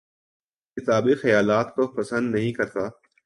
کتابی 0.77 1.15
خیالات 1.15 1.75
کو 1.75 1.87
پسند 1.87 2.35
نہیں 2.35 2.53
کرتا 2.53 2.87